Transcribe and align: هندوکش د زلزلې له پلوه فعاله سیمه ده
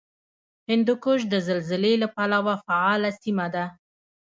هندوکش 0.69 1.19
د 1.33 1.33
زلزلې 1.47 1.93
له 2.03 2.07
پلوه 2.15 2.53
فعاله 2.65 3.11
سیمه 3.21 3.47
ده 3.53 3.65